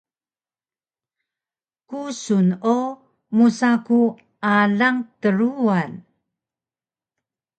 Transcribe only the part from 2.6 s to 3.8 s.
o musa